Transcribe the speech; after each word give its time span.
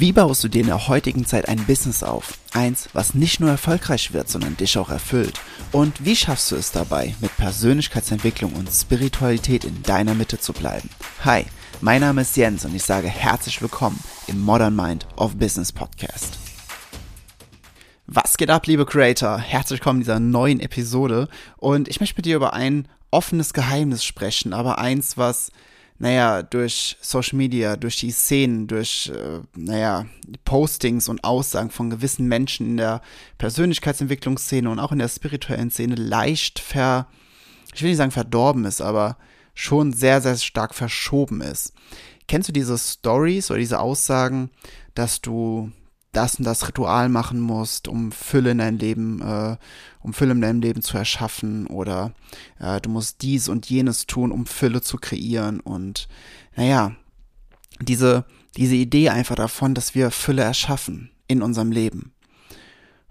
Wie 0.00 0.12
baust 0.12 0.42
du 0.42 0.48
dir 0.48 0.62
in 0.62 0.68
der 0.68 0.88
heutigen 0.88 1.26
Zeit 1.26 1.46
ein 1.46 1.66
Business 1.66 2.02
auf? 2.02 2.38
Eins, 2.54 2.88
was 2.94 3.12
nicht 3.12 3.38
nur 3.38 3.50
erfolgreich 3.50 4.14
wird, 4.14 4.30
sondern 4.30 4.56
dich 4.56 4.78
auch 4.78 4.88
erfüllt. 4.88 5.38
Und 5.72 6.06
wie 6.06 6.16
schaffst 6.16 6.50
du 6.50 6.56
es 6.56 6.72
dabei, 6.72 7.14
mit 7.20 7.36
Persönlichkeitsentwicklung 7.36 8.54
und 8.54 8.70
Spiritualität 8.70 9.62
in 9.66 9.82
deiner 9.82 10.14
Mitte 10.14 10.38
zu 10.38 10.54
bleiben? 10.54 10.88
Hi, 11.22 11.44
mein 11.82 12.00
Name 12.00 12.22
ist 12.22 12.34
Jens 12.34 12.64
und 12.64 12.74
ich 12.74 12.82
sage 12.82 13.08
herzlich 13.08 13.60
willkommen 13.60 14.02
im 14.26 14.40
Modern 14.40 14.74
Mind 14.74 15.06
of 15.16 15.36
Business 15.36 15.70
Podcast. 15.70 16.38
Was 18.06 18.38
geht 18.38 18.48
ab, 18.48 18.66
liebe 18.66 18.86
Creator? 18.86 19.38
Herzlich 19.38 19.80
willkommen 19.80 19.98
in 19.98 20.04
dieser 20.04 20.18
neuen 20.18 20.60
Episode 20.60 21.28
und 21.58 21.88
ich 21.88 22.00
möchte 22.00 22.16
mit 22.16 22.24
dir 22.24 22.36
über 22.36 22.54
ein 22.54 22.88
offenes 23.10 23.52
Geheimnis 23.52 24.02
sprechen, 24.02 24.54
aber 24.54 24.78
eins, 24.78 25.18
was 25.18 25.52
naja, 26.00 26.42
durch 26.42 26.96
Social 27.02 27.36
Media, 27.36 27.76
durch 27.76 27.98
die 27.98 28.10
Szenen, 28.10 28.66
durch, 28.66 29.12
äh, 29.14 29.40
naja, 29.54 30.06
Postings 30.46 31.08
und 31.08 31.22
Aussagen 31.24 31.68
von 31.68 31.90
gewissen 31.90 32.26
Menschen 32.26 32.66
in 32.66 32.76
der 32.78 33.02
Persönlichkeitsentwicklungsszene 33.36 34.70
und 34.70 34.78
auch 34.78 34.92
in 34.92 34.98
der 34.98 35.08
spirituellen 35.08 35.70
Szene 35.70 35.96
leicht 35.96 36.58
ver, 36.58 37.06
ich 37.74 37.82
will 37.82 37.90
nicht 37.90 37.98
sagen 37.98 38.12
verdorben 38.12 38.64
ist, 38.64 38.80
aber 38.80 39.18
schon 39.52 39.92
sehr, 39.92 40.22
sehr 40.22 40.36
stark 40.36 40.74
verschoben 40.74 41.42
ist. 41.42 41.74
Kennst 42.28 42.48
du 42.48 42.52
diese 42.54 42.78
Stories 42.78 43.50
oder 43.50 43.58
diese 43.58 43.78
Aussagen, 43.78 44.48
dass 44.94 45.20
du 45.20 45.70
das 46.12 46.36
und 46.36 46.44
das 46.44 46.66
Ritual 46.66 47.08
machen 47.08 47.40
musst, 47.40 47.86
um 47.86 48.10
Fülle 48.12 48.50
in 48.50 48.58
dein 48.58 48.78
Leben, 48.78 49.20
äh, 49.22 49.56
um 50.00 50.12
Fülle 50.12 50.32
in 50.32 50.40
deinem 50.40 50.60
Leben 50.60 50.82
zu 50.82 50.96
erschaffen 50.96 51.66
oder 51.66 52.12
äh, 52.58 52.80
du 52.80 52.90
musst 52.90 53.22
dies 53.22 53.48
und 53.48 53.68
jenes 53.70 54.06
tun, 54.06 54.32
um 54.32 54.46
Fülle 54.46 54.80
zu 54.82 54.96
kreieren 54.96 55.60
und 55.60 56.08
naja, 56.56 56.96
diese, 57.80 58.24
diese 58.56 58.74
Idee 58.74 59.10
einfach 59.10 59.36
davon, 59.36 59.74
dass 59.74 59.94
wir 59.94 60.10
Fülle 60.10 60.42
erschaffen 60.42 61.10
in 61.28 61.42
unserem 61.42 61.72
Leben. 61.72 62.12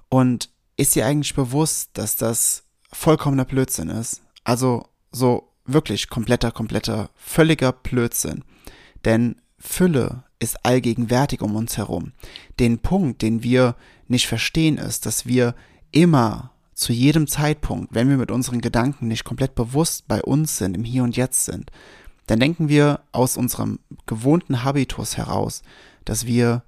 Und 0.09 0.49
ist 0.75 0.95
dir 0.95 1.05
eigentlich 1.05 1.35
bewusst, 1.35 1.91
dass 1.93 2.15
das 2.15 2.63
vollkommener 2.91 3.45
Blödsinn 3.45 3.89
ist? 3.89 4.21
Also 4.43 4.87
so 5.11 5.51
wirklich 5.65 6.09
kompletter, 6.09 6.51
kompletter, 6.51 7.09
völliger 7.15 7.71
Blödsinn. 7.71 8.43
Denn 9.05 9.41
Fülle 9.59 10.23
ist 10.39 10.65
allgegenwärtig 10.65 11.41
um 11.41 11.55
uns 11.55 11.77
herum. 11.77 12.13
Den 12.59 12.79
Punkt, 12.79 13.21
den 13.21 13.43
wir 13.43 13.75
nicht 14.07 14.27
verstehen, 14.27 14.77
ist, 14.77 15.05
dass 15.05 15.25
wir 15.25 15.53
immer 15.91 16.51
zu 16.73 16.93
jedem 16.93 17.27
Zeitpunkt, 17.27 17.93
wenn 17.93 18.09
wir 18.09 18.17
mit 18.17 18.31
unseren 18.31 18.61
Gedanken 18.61 19.07
nicht 19.07 19.25
komplett 19.25 19.53
bewusst 19.53 20.07
bei 20.07 20.21
uns 20.21 20.57
sind, 20.57 20.75
im 20.75 20.85
Hier 20.85 21.03
und 21.03 21.17
Jetzt 21.17 21.45
sind, 21.45 21.71
dann 22.27 22.39
denken 22.39 22.69
wir 22.69 23.01
aus 23.11 23.37
unserem 23.37 23.79
gewohnten 24.05 24.63
Habitus 24.63 25.17
heraus, 25.17 25.61
dass 26.05 26.25
wir 26.25 26.63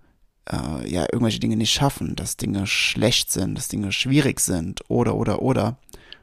äh, 0.52 0.92
ja 0.92 1.04
irgendwelche 1.04 1.40
Dinge 1.40 1.56
nicht 1.56 1.72
schaffen, 1.72 2.16
dass 2.16 2.36
Dinge 2.36 2.68
schlecht 2.68 3.32
sind, 3.32 3.56
dass 3.56 3.70
Dinge 3.70 3.92
schwierig 3.92 4.40
sind 4.40 4.82
oder 4.90 5.16
oder 5.16 5.42
oder. 5.42 5.78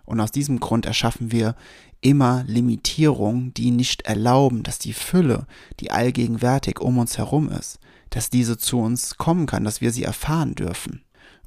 Und 0.05 0.21
aus 0.21 0.33
diesem 0.33 0.59
Grund 0.59 0.87
erschaffen 0.87 1.33
wir 1.33 1.55
immer 2.01 2.45
Limitierungen, 2.47 3.53
die 3.55 3.71
nicht 3.71 4.03
erlauben, 4.03 4.63
dass 4.63 4.79
die 4.79 4.93
Fülle, 4.93 5.47
die 5.81 5.91
allgegenwärtig 5.91 6.81
um 6.81 6.99
uns 6.99 7.19
herum 7.19 7.51
ist, 7.51 7.79
dass 8.11 8.31
diese 8.31 8.57
zu 8.57 8.81
uns 8.81 9.17
kommen 9.17 9.47
kann, 9.47 9.65
dass 9.65 9.81
wir 9.81 9.91
sie 9.91 10.05
erfahren 10.05 10.55
dürfen. 10.55 11.03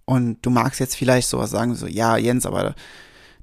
Und 0.06 0.40
du 0.42 0.50
magst 0.50 0.80
jetzt 0.80 0.96
vielleicht 0.96 1.30
sowas 1.30 1.52
sagen, 1.52 1.76
so, 1.76 1.88
ja, 1.88 2.18
Jens, 2.18 2.46
aber 2.46 2.76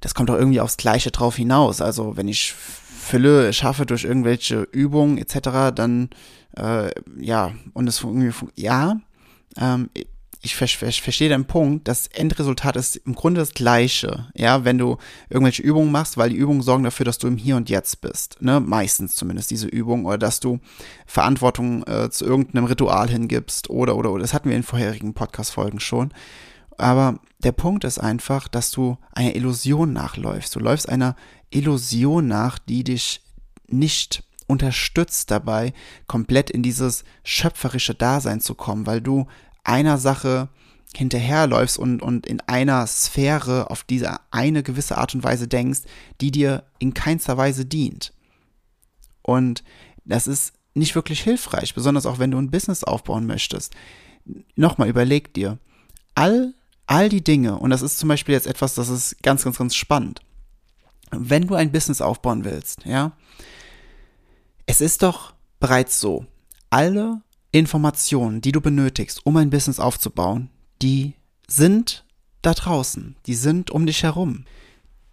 das 0.01 0.13
kommt 0.13 0.29
doch 0.29 0.35
irgendwie 0.35 0.61
aufs 0.61 0.77
Gleiche 0.77 1.11
drauf 1.11 1.35
hinaus. 1.35 1.81
Also, 1.81 2.15
wenn 2.15 2.27
ich 2.27 2.53
Fülle 2.53 3.53
schaffe 3.53 3.85
durch 3.85 4.03
irgendwelche 4.03 4.61
Übungen 4.71 5.17
etc., 5.17 5.73
dann, 5.73 6.09
äh, 6.55 6.91
ja, 7.17 7.53
und 7.73 7.87
es 7.87 8.03
irgendwie, 8.03 8.33
ja, 8.55 8.97
ähm, 9.57 9.89
ich 10.41 10.55
ver 10.55 10.67
ver 10.67 10.91
verstehe 10.91 11.29
den 11.29 11.45
Punkt, 11.45 11.87
das 11.87 12.07
Endresultat 12.07 12.77
ist 12.77 12.95
im 12.95 13.13
Grunde 13.13 13.41
das 13.41 13.53
gleiche, 13.53 14.29
ja, 14.33 14.63
wenn 14.63 14.77
du 14.77 14.97
irgendwelche 15.29 15.61
Übungen 15.61 15.91
machst, 15.91 16.17
weil 16.17 16.29
die 16.29 16.37
Übungen 16.37 16.61
sorgen 16.61 16.85
dafür, 16.85 17.05
dass 17.05 17.17
du 17.17 17.27
im 17.27 17.37
Hier 17.37 17.57
und 17.57 17.69
Jetzt 17.69 17.99
bist, 17.99 18.41
ne, 18.41 18.59
meistens 18.61 19.15
zumindest 19.15 19.51
diese 19.51 19.67
Übung, 19.67 20.05
oder 20.05 20.17
dass 20.17 20.39
du 20.39 20.59
Verantwortung 21.05 21.85
äh, 21.87 22.09
zu 22.09 22.25
irgendeinem 22.25 22.65
Ritual 22.65 23.09
hingibst, 23.09 23.69
oder, 23.69 23.97
oder, 23.97 24.11
oder, 24.11 24.21
das 24.21 24.33
hatten 24.33 24.49
wir 24.49 24.55
in 24.55 24.63
vorherigen 24.63 25.13
Podcast-Folgen 25.13 25.81
schon, 25.81 26.13
aber 26.77 27.19
der 27.39 27.51
Punkt 27.51 27.83
ist 27.83 27.99
einfach, 27.99 28.47
dass 28.47 28.71
du 28.71 28.97
einer 29.11 29.35
Illusion 29.35 29.91
nachläufst, 29.91 30.55
du 30.55 30.59
läufst 30.59 30.87
einer 30.87 31.17
Illusion 31.49 32.27
nach, 32.27 32.59
die 32.59 32.85
dich 32.85 33.21
nicht 33.67 34.23
unterstützt 34.47 35.29
dabei, 35.29 35.73
komplett 36.07 36.49
in 36.49 36.63
dieses 36.63 37.03
schöpferische 37.23 37.93
Dasein 37.93 38.41
zu 38.41 38.55
kommen, 38.55 38.87
weil 38.87 38.99
du 38.99 39.27
einer 39.63 39.97
Sache 39.97 40.49
hinterherläufst 40.95 41.77
und, 41.77 42.01
und 42.01 42.25
in 42.25 42.41
einer 42.41 42.85
Sphäre 42.87 43.69
auf 43.69 43.83
diese 43.83 44.19
eine 44.31 44.63
gewisse 44.63 44.97
Art 44.97 45.13
und 45.13 45.23
Weise 45.23 45.47
denkst, 45.47 45.81
die 46.19 46.31
dir 46.31 46.63
in 46.79 46.93
keinster 46.93 47.37
Weise 47.37 47.65
dient. 47.65 48.13
Und 49.21 49.63
das 50.05 50.25
ist 50.27 50.53
nicht 50.73 50.95
wirklich 50.95 51.21
hilfreich, 51.21 51.75
besonders 51.75 52.05
auch 52.05 52.19
wenn 52.19 52.31
du 52.31 52.37
ein 52.39 52.51
Business 52.51 52.83
aufbauen 52.83 53.27
möchtest. 53.27 53.75
Nochmal, 54.55 54.89
überleg 54.89 55.33
dir, 55.33 55.59
all, 56.15 56.53
all 56.87 57.09
die 57.09 57.23
Dinge, 57.23 57.57
und 57.57 57.69
das 57.69 57.81
ist 57.81 57.99
zum 57.99 58.09
Beispiel 58.09 58.33
jetzt 58.33 58.47
etwas, 58.47 58.75
das 58.75 58.89
ist 58.89 59.21
ganz, 59.21 59.43
ganz, 59.43 59.57
ganz 59.57 59.75
spannend. 59.75 60.21
Wenn 61.11 61.47
du 61.47 61.55
ein 61.55 61.71
Business 61.71 62.01
aufbauen 62.01 62.45
willst, 62.45 62.85
ja, 62.85 63.13
es 64.65 64.81
ist 64.81 65.03
doch 65.03 65.33
bereits 65.59 65.99
so, 65.99 66.25
alle 66.69 67.21
Informationen, 67.51 68.41
die 68.41 68.51
du 68.51 68.61
benötigst, 68.61 69.25
um 69.25 69.37
ein 69.37 69.49
Business 69.49 69.79
aufzubauen, 69.79 70.49
die 70.81 71.15
sind 71.47 72.05
da 72.41 72.53
draußen, 72.53 73.15
die 73.25 73.35
sind 73.35 73.71
um 73.71 73.85
dich 73.85 74.03
herum. 74.03 74.45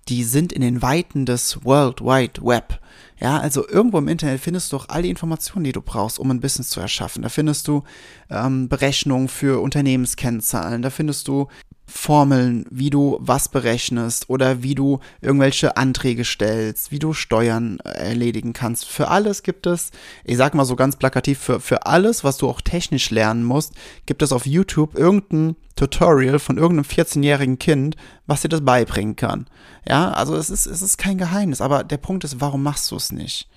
Die 0.09 0.23
sind 0.23 0.53
in 0.53 0.61
den 0.61 0.83
Weiten 0.83 1.27
des 1.27 1.65
World 1.65 2.01
Wide 2.01 2.41
Web. 2.41 2.81
Ja, 3.19 3.41
also 3.41 3.67
irgendwo 3.69 3.99
im 3.99 4.07
Internet 4.07 4.41
findest 4.41 4.71
du 4.71 4.77
auch 4.77 4.89
all 4.89 5.03
die 5.03 5.11
Informationen, 5.11 5.65
die 5.65 5.73
du 5.73 5.83
brauchst, 5.83 6.21
um 6.21 6.31
ein 6.31 6.41
Business 6.41 6.69
zu 6.69 6.79
erschaffen. 6.79 7.23
Da 7.23 7.29
findest 7.29 7.67
du 7.67 7.83
ähm, 8.31 8.69
Berechnungen 8.69 9.27
für 9.27 9.61
Unternehmenskennzahlen, 9.61 10.83
da 10.83 10.91
findest 10.91 11.27
du 11.27 11.49
Formeln, 11.87 12.67
wie 12.71 12.91
du 12.91 13.17
was 13.21 13.49
berechnest 13.49 14.29
oder 14.29 14.63
wie 14.63 14.75
du 14.75 14.99
irgendwelche 15.21 15.77
Anträge 15.77 16.25
stellst, 16.25 16.91
wie 16.91 16.99
du 16.99 17.13
Steuern 17.13 17.79
äh, 17.85 18.09
erledigen 18.09 18.53
kannst. 18.53 18.87
Für 18.87 19.09
alles 19.09 19.45
gibt 19.45 19.67
es, 19.67 19.93
ich 20.25 20.37
sag 20.37 20.55
mal 20.55 20.65
so 20.65 20.75
ganz 20.75 20.97
plakativ, 20.97 21.39
für, 21.39 21.61
für 21.61 21.87
alles, 21.87 22.25
was 22.25 22.39
du 22.39 22.49
auch 22.49 22.61
technisch 22.61 23.11
lernen 23.11 23.45
musst, 23.45 23.75
gibt 24.05 24.23
es 24.23 24.33
auf 24.33 24.47
YouTube 24.47 24.97
irgendein 24.97 25.55
Tutorial 25.77 26.41
von 26.41 26.59
irgendeinem 26.59 26.91
14-jährigen 26.91 27.59
Kind, 27.59 27.97
was 28.27 28.43
dir 28.43 28.49
das 28.49 28.65
beibringen 28.65 29.15
kann. 29.15 29.47
Ja, 29.89 30.11
also 30.11 30.35
es 30.35 30.51
ist, 30.51 30.67
es 30.67 30.83
ist 30.83 30.99
kein 30.99 31.19
Geheimnis, 31.19 31.61
aber 31.61 31.85
der 31.85 31.99
Punkt 31.99 32.25
ist, 32.25 32.41
warum 32.41 32.63
machst 32.65 32.91
du 32.91 32.97
es 32.97 33.13
nicht? 33.13 33.49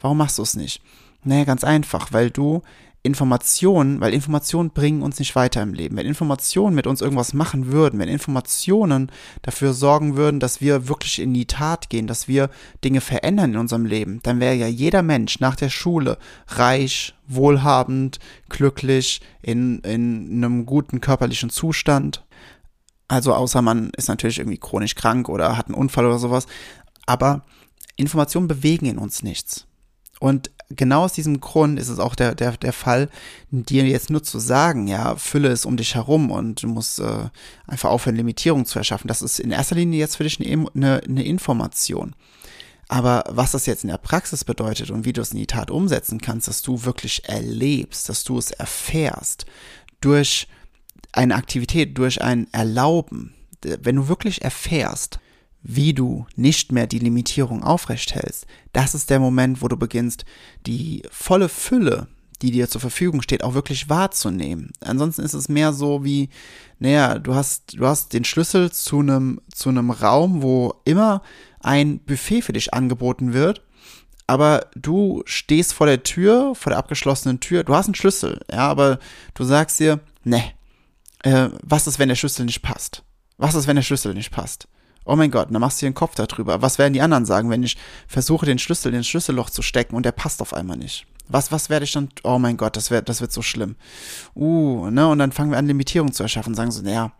Warum 0.00 0.16
machst 0.16 0.38
du 0.38 0.42
es 0.42 0.56
nicht? 0.56 0.80
Naja, 1.22 1.44
ganz 1.44 1.64
einfach, 1.64 2.12
weil 2.12 2.30
du 2.30 2.62
Informationen, 3.04 4.00
weil 4.00 4.14
Informationen 4.14 4.70
bringen 4.70 5.02
uns 5.02 5.18
nicht 5.18 5.36
weiter 5.36 5.62
im 5.62 5.74
Leben. 5.74 5.98
Wenn 5.98 6.06
Informationen 6.06 6.74
mit 6.74 6.86
uns 6.86 7.02
irgendwas 7.02 7.34
machen 7.34 7.70
würden, 7.70 8.00
wenn 8.00 8.08
Informationen 8.08 9.12
dafür 9.42 9.74
sorgen 9.74 10.16
würden, 10.16 10.40
dass 10.40 10.62
wir 10.62 10.88
wirklich 10.88 11.20
in 11.20 11.34
die 11.34 11.44
Tat 11.44 11.90
gehen, 11.90 12.06
dass 12.06 12.28
wir 12.28 12.48
Dinge 12.82 13.02
verändern 13.02 13.52
in 13.52 13.58
unserem 13.58 13.84
Leben, 13.84 14.20
dann 14.22 14.40
wäre 14.40 14.54
ja 14.54 14.68
jeder 14.68 15.02
Mensch 15.02 15.38
nach 15.38 15.54
der 15.54 15.68
Schule 15.68 16.16
reich, 16.48 17.14
wohlhabend, 17.28 18.20
glücklich, 18.48 19.20
in, 19.42 19.80
in 19.80 20.42
einem 20.42 20.64
guten 20.64 21.02
körperlichen 21.02 21.50
Zustand. 21.50 22.24
Also 23.06 23.34
außer 23.34 23.60
man 23.60 23.90
ist 23.90 24.08
natürlich 24.08 24.38
irgendwie 24.38 24.56
chronisch 24.56 24.94
krank 24.94 25.28
oder 25.28 25.58
hat 25.58 25.66
einen 25.66 25.74
Unfall 25.74 26.06
oder 26.06 26.18
sowas. 26.18 26.46
Aber 27.04 27.44
Informationen 27.96 28.48
bewegen 28.48 28.86
in 28.86 28.96
uns 28.96 29.22
nichts. 29.22 29.66
Und 30.24 30.50
genau 30.70 31.04
aus 31.04 31.12
diesem 31.12 31.38
Grund 31.40 31.78
ist 31.78 31.90
es 31.90 31.98
auch 31.98 32.14
der, 32.14 32.34
der, 32.34 32.52
der 32.56 32.72
Fall, 32.72 33.10
dir 33.50 33.84
jetzt 33.84 34.08
nur 34.08 34.22
zu 34.22 34.38
sagen, 34.38 34.88
ja, 34.88 35.16
Fülle 35.16 35.50
ist 35.50 35.66
um 35.66 35.76
dich 35.76 35.96
herum 35.96 36.30
und 36.30 36.62
du 36.62 36.66
musst 36.66 36.98
äh, 36.98 37.28
einfach 37.66 37.90
aufhören, 37.90 38.16
Limitierung 38.16 38.64
zu 38.64 38.78
erschaffen. 38.78 39.06
Das 39.06 39.20
ist 39.20 39.38
in 39.38 39.50
erster 39.50 39.74
Linie 39.74 39.98
jetzt 39.98 40.16
für 40.16 40.24
dich 40.24 40.40
eine, 40.40 40.66
eine, 40.74 41.02
eine 41.04 41.24
Information. 41.26 42.16
Aber 42.88 43.24
was 43.28 43.52
das 43.52 43.66
jetzt 43.66 43.84
in 43.84 43.90
der 43.90 43.98
Praxis 43.98 44.44
bedeutet 44.44 44.90
und 44.90 45.04
wie 45.04 45.12
du 45.12 45.20
es 45.20 45.32
in 45.32 45.40
die 45.40 45.46
Tat 45.46 45.70
umsetzen 45.70 46.22
kannst, 46.22 46.48
dass 46.48 46.62
du 46.62 46.86
wirklich 46.86 47.28
erlebst, 47.28 48.08
dass 48.08 48.24
du 48.24 48.38
es 48.38 48.50
erfährst, 48.50 49.44
durch 50.00 50.48
eine 51.12 51.34
Aktivität, 51.34 51.98
durch 51.98 52.22
ein 52.22 52.50
Erlauben, 52.50 53.34
wenn 53.62 53.96
du 53.96 54.08
wirklich 54.08 54.40
erfährst, 54.40 55.20
wie 55.64 55.94
du 55.94 56.26
nicht 56.36 56.72
mehr 56.72 56.86
die 56.86 56.98
Limitierung 56.98 57.64
aufrecht 57.64 58.14
hältst, 58.14 58.46
das 58.72 58.94
ist 58.94 59.10
der 59.10 59.18
Moment, 59.18 59.62
wo 59.62 59.68
du 59.68 59.76
beginnst, 59.76 60.26
die 60.66 61.02
volle 61.10 61.48
Fülle, 61.48 62.06
die 62.42 62.50
dir 62.50 62.68
zur 62.68 62.82
Verfügung 62.82 63.22
steht, 63.22 63.42
auch 63.42 63.54
wirklich 63.54 63.88
wahrzunehmen. 63.88 64.72
Ansonsten 64.80 65.22
ist 65.22 65.32
es 65.32 65.48
mehr 65.48 65.72
so 65.72 66.04
wie, 66.04 66.28
naja, 66.78 67.18
du 67.18 67.34
hast, 67.34 67.78
du 67.78 67.86
hast 67.86 68.12
den 68.12 68.24
Schlüssel 68.24 68.70
zu 68.70 69.00
einem, 69.00 69.40
zu 69.52 69.70
einem 69.70 69.90
Raum, 69.90 70.42
wo 70.42 70.74
immer 70.84 71.22
ein 71.60 71.98
Buffet 72.00 72.42
für 72.42 72.52
dich 72.52 72.74
angeboten 72.74 73.32
wird, 73.32 73.62
aber 74.26 74.66
du 74.76 75.22
stehst 75.24 75.72
vor 75.72 75.86
der 75.86 76.02
Tür, 76.02 76.54
vor 76.54 76.70
der 76.70 76.78
abgeschlossenen 76.78 77.40
Tür, 77.40 77.64
du 77.64 77.74
hast 77.74 77.86
einen 77.86 77.94
Schlüssel, 77.94 78.40
ja, 78.50 78.68
aber 78.68 78.98
du 79.32 79.44
sagst 79.44 79.80
dir, 79.80 80.00
ne, 80.24 80.42
äh, 81.22 81.48
was 81.62 81.86
ist, 81.86 81.98
wenn 81.98 82.10
der 82.10 82.16
Schlüssel 82.16 82.44
nicht 82.44 82.60
passt? 82.60 83.02
Was 83.38 83.54
ist, 83.54 83.66
wenn 83.66 83.76
der 83.76 83.82
Schlüssel 83.82 84.12
nicht 84.12 84.30
passt? 84.30 84.68
Oh 85.04 85.16
mein 85.16 85.30
Gott, 85.30 85.48
dann 85.50 85.60
machst 85.60 85.80
du 85.80 85.84
dir 85.84 85.88
einen 85.88 85.94
Kopf 85.94 86.14
darüber. 86.14 86.62
Was 86.62 86.78
werden 86.78 86.94
die 86.94 87.02
anderen 87.02 87.26
sagen, 87.26 87.50
wenn 87.50 87.62
ich 87.62 87.76
versuche, 88.06 88.46
den 88.46 88.58
Schlüssel 88.58 88.88
in 88.88 88.94
den 88.94 89.04
Schlüsselloch 89.04 89.50
zu 89.50 89.62
stecken 89.62 89.96
und 89.96 90.04
der 90.04 90.12
passt 90.12 90.40
auf 90.40 90.54
einmal 90.54 90.76
nicht? 90.76 91.06
Was, 91.26 91.50
was 91.52 91.70
werde 91.70 91.84
ich 91.84 91.92
dann? 91.92 92.10
Oh 92.22 92.38
mein 92.38 92.58
Gott, 92.58 92.76
das 92.76 92.90
wird, 92.90 93.08
das 93.08 93.20
wird 93.20 93.32
so 93.32 93.40
schlimm. 93.40 93.76
Uh, 94.34 94.90
ne? 94.90 95.08
Und 95.08 95.18
dann 95.18 95.32
fangen 95.32 95.50
wir 95.50 95.58
an, 95.58 95.66
Limitierung 95.66 96.12
zu 96.12 96.22
erschaffen. 96.22 96.54
Sagen 96.54 96.70
so, 96.70 96.82
naja, 96.82 97.12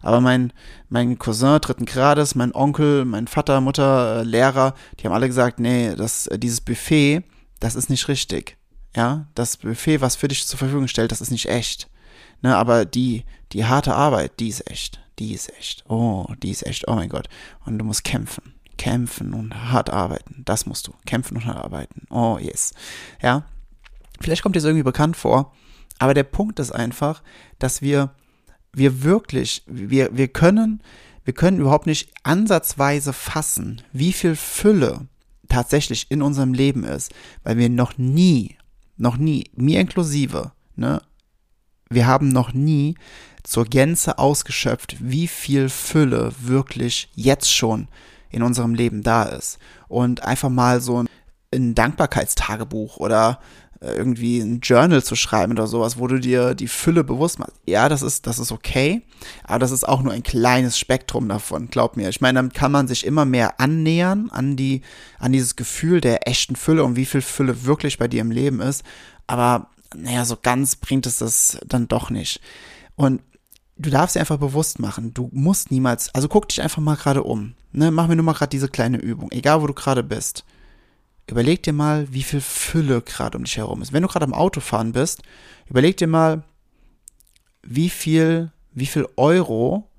aber 0.00 0.20
mein, 0.20 0.52
mein 0.88 1.18
Cousin 1.18 1.60
dritten 1.60 1.84
Grades, 1.84 2.36
mein 2.36 2.54
Onkel, 2.54 3.04
mein 3.04 3.26
Vater, 3.26 3.60
Mutter, 3.60 4.20
äh, 4.20 4.22
Lehrer, 4.22 4.74
die 4.98 5.06
haben 5.06 5.12
alle 5.12 5.26
gesagt, 5.26 5.58
nee, 5.58 5.94
das, 5.96 6.28
äh, 6.28 6.38
dieses 6.38 6.60
Buffet, 6.60 7.24
das 7.58 7.74
ist 7.74 7.90
nicht 7.90 8.06
richtig. 8.06 8.56
Ja, 8.94 9.26
das 9.34 9.56
Buffet, 9.56 10.00
was 10.00 10.16
für 10.16 10.28
dich 10.28 10.46
zur 10.46 10.58
Verfügung 10.58 10.86
stellt, 10.86 11.10
das 11.10 11.20
ist 11.20 11.30
nicht 11.30 11.48
echt. 11.48 11.90
Ne, 12.42 12.56
aber 12.56 12.84
die, 12.84 13.24
die 13.52 13.64
harte 13.64 13.94
Arbeit, 13.94 14.38
die 14.38 14.48
ist 14.48 14.70
echt. 14.70 15.00
Die 15.18 15.34
ist 15.34 15.52
echt. 15.58 15.84
Oh, 15.88 16.26
die 16.42 16.50
ist 16.50 16.66
echt. 16.66 16.88
Oh 16.88 16.94
mein 16.94 17.08
Gott. 17.08 17.28
Und 17.64 17.78
du 17.78 17.84
musst 17.84 18.04
kämpfen 18.04 18.54
kämpfen 18.78 19.34
und 19.34 19.70
hart 19.70 19.90
arbeiten. 19.90 20.42
Das 20.46 20.64
musst 20.64 20.86
du. 20.86 20.94
Kämpfen 21.04 21.36
und 21.36 21.44
hart 21.44 21.58
arbeiten. 21.58 22.06
Oh, 22.08 22.38
yes. 22.40 22.72
Ja. 23.20 23.44
Vielleicht 24.20 24.42
kommt 24.42 24.56
dir 24.56 24.60
das 24.60 24.64
irgendwie 24.64 24.84
bekannt 24.84 25.16
vor. 25.16 25.52
Aber 25.98 26.14
der 26.14 26.24
Punkt 26.24 26.58
ist 26.60 26.70
einfach, 26.70 27.22
dass 27.58 27.82
wir, 27.82 28.14
wir 28.72 29.02
wirklich, 29.02 29.62
wir, 29.66 30.16
wir 30.16 30.28
können, 30.28 30.82
wir 31.24 31.34
können 31.34 31.60
überhaupt 31.60 31.86
nicht 31.86 32.10
ansatzweise 32.22 33.12
fassen, 33.12 33.82
wie 33.92 34.12
viel 34.12 34.36
Fülle 34.36 35.08
tatsächlich 35.48 36.10
in 36.10 36.22
unserem 36.22 36.54
Leben 36.54 36.84
ist, 36.84 37.12
weil 37.42 37.56
wir 37.58 37.68
noch 37.68 37.98
nie, 37.98 38.56
noch 38.96 39.16
nie, 39.16 39.50
mir 39.56 39.80
inklusive, 39.80 40.52
ne, 40.76 41.02
wir 41.90 42.06
haben 42.06 42.28
noch 42.28 42.52
nie 42.52 42.96
zur 43.42 43.64
Gänze 43.64 44.18
ausgeschöpft, 44.18 44.96
wie 45.00 45.26
viel 45.26 45.68
Fülle 45.68 46.32
wirklich 46.40 47.10
jetzt 47.14 47.52
schon 47.52 47.88
in 48.30 48.42
unserem 48.42 48.74
Leben 48.74 49.02
da 49.02 49.24
ist. 49.24 49.58
Und 49.88 50.22
einfach 50.22 50.50
mal 50.50 50.80
so 50.80 51.04
ein, 51.50 51.74
Dankbarkeitstagebuch 51.74 52.98
oder 52.98 53.40
äh, 53.80 53.92
irgendwie 53.92 54.40
ein 54.40 54.60
Journal 54.60 55.02
zu 55.02 55.16
schreiben 55.16 55.52
oder 55.52 55.66
sowas, 55.66 55.98
wo 55.98 56.06
du 56.06 56.18
dir 56.18 56.54
die 56.54 56.68
Fülle 56.68 57.04
bewusst 57.04 57.38
machst. 57.38 57.54
Ja, 57.64 57.88
das 57.88 58.02
ist, 58.02 58.26
das 58.26 58.38
ist 58.38 58.52
okay, 58.52 59.00
aber 59.44 59.60
das 59.60 59.70
ist 59.70 59.88
auch 59.88 60.02
nur 60.02 60.12
ein 60.12 60.22
kleines 60.22 60.78
Spektrum 60.78 61.26
davon, 61.26 61.68
glaub 61.68 61.96
mir. 61.96 62.10
Ich 62.10 62.20
meine, 62.20 62.36
damit 62.36 62.52
kann 62.52 62.70
man 62.70 62.86
sich 62.86 63.06
immer 63.06 63.24
mehr 63.24 63.60
annähern 63.60 64.28
an 64.30 64.56
die, 64.56 64.82
an 65.18 65.32
dieses 65.32 65.56
Gefühl 65.56 66.02
der 66.02 66.28
echten 66.28 66.54
Fülle 66.54 66.84
und 66.84 66.96
wie 66.96 67.06
viel 67.06 67.22
Fülle 67.22 67.64
wirklich 67.64 67.96
bei 67.96 68.08
dir 68.08 68.20
im 68.20 68.30
Leben 68.30 68.60
ist. 68.60 68.84
Aber, 69.26 69.70
naja, 69.94 70.24
so 70.24 70.36
ganz 70.40 70.76
bringt 70.76 71.06
es 71.06 71.18
das 71.18 71.58
dann 71.66 71.88
doch 71.88 72.10
nicht. 72.10 72.40
Und 72.96 73.22
du 73.76 73.90
darfst 73.90 74.16
dir 74.16 74.20
einfach 74.20 74.38
bewusst 74.38 74.78
machen, 74.78 75.14
du 75.14 75.30
musst 75.32 75.70
niemals, 75.70 76.14
also 76.14 76.28
guck 76.28 76.48
dich 76.48 76.60
einfach 76.62 76.82
mal 76.82 76.96
gerade 76.96 77.22
um. 77.22 77.54
Ne, 77.72 77.90
mach 77.90 78.08
mir 78.08 78.16
nur 78.16 78.24
mal 78.24 78.32
gerade 78.32 78.50
diese 78.50 78.68
kleine 78.68 78.98
Übung, 78.98 79.30
egal 79.30 79.62
wo 79.62 79.66
du 79.66 79.74
gerade 79.74 80.02
bist. 80.02 80.44
Überleg 81.26 81.62
dir 81.62 81.74
mal, 81.74 82.10
wie 82.10 82.22
viel 82.22 82.40
Fülle 82.40 83.02
gerade 83.02 83.36
um 83.36 83.44
dich 83.44 83.58
herum 83.58 83.82
ist. 83.82 83.92
Wenn 83.92 84.02
du 84.02 84.08
gerade 84.08 84.24
am 84.24 84.32
Autofahren 84.32 84.92
bist, 84.92 85.22
überleg 85.68 85.96
dir 85.98 86.06
mal, 86.06 86.42
wie 87.62 87.90
viel, 87.90 88.50
wie 88.72 88.86
viel 88.86 89.06
Euro 89.16 89.90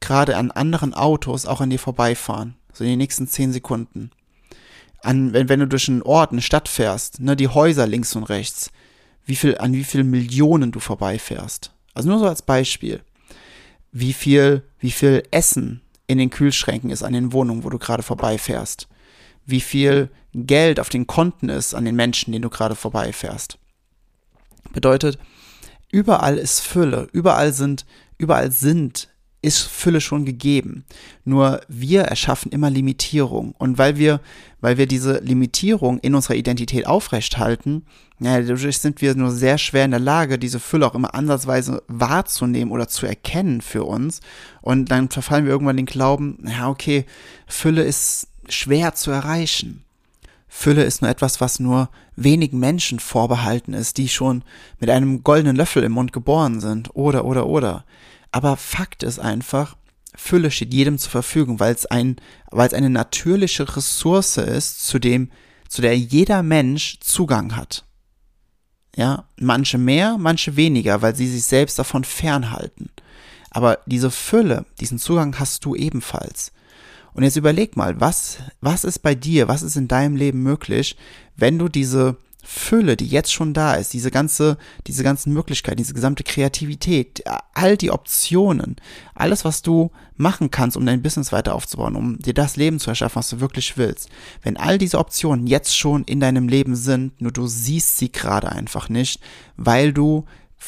gerade 0.00 0.36
an 0.36 0.50
anderen 0.50 0.92
Autos 0.92 1.46
auch 1.46 1.62
an 1.62 1.70
dir 1.70 1.78
vorbeifahren. 1.78 2.56
So 2.72 2.84
in 2.84 2.90
den 2.90 2.98
nächsten 2.98 3.26
zehn 3.26 3.52
Sekunden. 3.52 4.10
An, 5.00 5.32
wenn, 5.32 5.48
wenn 5.48 5.60
du 5.60 5.66
durch 5.66 5.88
einen 5.88 6.02
Ort, 6.02 6.32
eine 6.32 6.42
Stadt 6.42 6.68
fährst, 6.68 7.20
ne, 7.20 7.36
die 7.36 7.48
Häuser 7.48 7.86
links 7.86 8.14
und 8.14 8.24
rechts, 8.24 8.70
wie 9.24 9.36
viel, 9.36 9.58
an 9.58 9.72
wie 9.72 9.84
viel 9.84 10.04
Millionen 10.04 10.72
du 10.72 10.80
vorbeifährst. 10.80 11.72
Also 11.94 12.08
nur 12.08 12.18
so 12.18 12.26
als 12.26 12.42
Beispiel 12.42 13.00
wie 13.94 14.12
viel, 14.12 14.62
wie 14.80 14.90
viel 14.90 15.22
Essen 15.30 15.80
in 16.06 16.18
den 16.18 16.28
Kühlschränken 16.28 16.90
ist 16.90 17.02
an 17.02 17.14
den 17.14 17.32
Wohnungen, 17.32 17.64
wo 17.64 17.70
du 17.70 17.78
gerade 17.78 18.02
vorbeifährst. 18.02 18.88
Wie 19.46 19.60
viel 19.60 20.10
Geld 20.34 20.80
auf 20.80 20.88
den 20.88 21.06
Konten 21.06 21.48
ist 21.48 21.74
an 21.74 21.84
den 21.84 21.94
Menschen, 21.94 22.32
denen 22.32 22.42
du 22.42 22.50
gerade 22.50 22.74
vorbeifährst. 22.74 23.56
Bedeutet, 24.72 25.16
überall 25.92 26.36
ist 26.36 26.60
Fülle, 26.60 27.08
überall 27.12 27.52
sind, 27.52 27.86
überall 28.18 28.50
sind 28.50 29.08
ist 29.44 29.62
Fülle 29.62 30.00
schon 30.00 30.24
gegeben. 30.24 30.84
Nur 31.24 31.60
wir 31.68 32.02
erschaffen 32.02 32.50
immer 32.50 32.70
Limitierung. 32.70 33.54
Und 33.58 33.78
weil 33.78 33.98
wir, 33.98 34.20
weil 34.60 34.78
wir 34.78 34.86
diese 34.86 35.18
Limitierung 35.18 35.98
in 35.98 36.14
unserer 36.14 36.34
Identität 36.34 36.86
aufrechthalten, 36.86 37.84
ja, 38.20 38.40
dadurch 38.40 38.78
sind 38.78 39.02
wir 39.02 39.14
nur 39.14 39.30
sehr 39.30 39.58
schwer 39.58 39.84
in 39.84 39.90
der 39.90 40.00
Lage, 40.00 40.38
diese 40.38 40.60
Fülle 40.60 40.86
auch 40.86 40.94
immer 40.94 41.14
ansatzweise 41.14 41.82
wahrzunehmen 41.88 42.72
oder 42.72 42.88
zu 42.88 43.06
erkennen 43.06 43.60
für 43.60 43.84
uns. 43.84 44.20
Und 44.62 44.90
dann 44.90 45.10
verfallen 45.10 45.44
wir 45.44 45.52
irgendwann 45.52 45.76
den 45.76 45.86
Glauben, 45.86 46.38
ja, 46.46 46.68
okay, 46.68 47.04
Fülle 47.46 47.82
ist 47.82 48.28
schwer 48.48 48.94
zu 48.94 49.10
erreichen. 49.10 49.84
Fülle 50.48 50.84
ist 50.84 51.02
nur 51.02 51.10
etwas, 51.10 51.40
was 51.40 51.58
nur 51.58 51.90
wenigen 52.16 52.60
Menschen 52.60 53.00
vorbehalten 53.00 53.74
ist, 53.74 53.98
die 53.98 54.08
schon 54.08 54.42
mit 54.78 54.88
einem 54.88 55.24
goldenen 55.24 55.56
Löffel 55.56 55.82
im 55.82 55.92
Mund 55.92 56.12
geboren 56.12 56.60
sind. 56.60 56.94
Oder, 56.94 57.24
oder, 57.24 57.46
oder. 57.46 57.84
Aber 58.34 58.56
Fakt 58.56 59.04
ist 59.04 59.20
einfach, 59.20 59.76
Fülle 60.16 60.50
steht 60.50 60.74
jedem 60.74 60.98
zur 60.98 61.12
Verfügung, 61.12 61.60
weil 61.60 61.72
es 61.72 61.86
ein, 61.86 62.16
weil 62.50 62.66
es 62.66 62.74
eine 62.74 62.90
natürliche 62.90 63.76
Ressource 63.76 64.38
ist, 64.38 64.84
zu 64.88 64.98
dem, 64.98 65.30
zu 65.68 65.82
der 65.82 65.96
jeder 65.96 66.42
Mensch 66.42 66.98
Zugang 66.98 67.54
hat. 67.54 67.84
Ja, 68.96 69.28
manche 69.38 69.78
mehr, 69.78 70.18
manche 70.18 70.56
weniger, 70.56 71.00
weil 71.00 71.14
sie 71.14 71.28
sich 71.28 71.44
selbst 71.44 71.78
davon 71.78 72.02
fernhalten. 72.02 72.90
Aber 73.50 73.78
diese 73.86 74.10
Fülle, 74.10 74.66
diesen 74.80 74.98
Zugang 74.98 75.38
hast 75.38 75.64
du 75.64 75.76
ebenfalls. 75.76 76.50
Und 77.12 77.22
jetzt 77.22 77.36
überleg 77.36 77.76
mal, 77.76 78.00
was, 78.00 78.38
was 78.60 78.82
ist 78.82 78.98
bei 78.98 79.14
dir, 79.14 79.46
was 79.46 79.62
ist 79.62 79.76
in 79.76 79.86
deinem 79.86 80.16
Leben 80.16 80.42
möglich, 80.42 80.96
wenn 81.36 81.56
du 81.56 81.68
diese 81.68 82.16
Fülle, 82.44 82.96
die 82.96 83.06
jetzt 83.06 83.32
schon 83.32 83.54
da 83.54 83.74
ist, 83.74 83.94
diese 83.94 84.10
ganze, 84.10 84.58
diese 84.86 85.02
ganzen 85.02 85.32
Möglichkeiten, 85.32 85.78
diese 85.78 85.94
gesamte 85.94 86.22
Kreativität, 86.22 87.22
all 87.54 87.76
die 87.76 87.90
Optionen, 87.90 88.76
alles, 89.14 89.44
was 89.44 89.62
du 89.62 89.90
machen 90.16 90.50
kannst, 90.50 90.76
um 90.76 90.84
dein 90.84 91.02
Business 91.02 91.32
weiter 91.32 91.54
aufzubauen, 91.54 91.96
um 91.96 92.18
dir 92.18 92.34
das 92.34 92.56
Leben 92.56 92.78
zu 92.78 92.90
erschaffen, 92.90 93.16
was 93.16 93.30
du 93.30 93.40
wirklich 93.40 93.76
willst. 93.78 94.10
Wenn 94.42 94.58
all 94.58 94.76
diese 94.76 94.98
Optionen 94.98 95.46
jetzt 95.46 95.76
schon 95.76 96.04
in 96.04 96.20
deinem 96.20 96.48
Leben 96.48 96.76
sind, 96.76 97.20
nur 97.20 97.32
du 97.32 97.46
siehst 97.46 97.96
sie 97.96 98.12
gerade 98.12 98.52
einfach 98.52 98.88
nicht, 98.90 99.20
weil 99.56 99.92
du 99.92 100.26